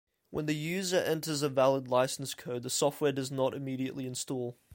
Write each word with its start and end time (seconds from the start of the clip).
When 0.31 0.47
the 0.47 0.55
user 0.55 0.97
enters 0.97 1.43
a 1.43 1.49
valid 1.49 1.87
license 1.87 2.33
code, 2.33 2.63
the 2.63 2.71
software 2.71 3.11
does 3.11 3.29
not 3.31 3.53
immediately 3.53 4.07
install. 4.07 4.57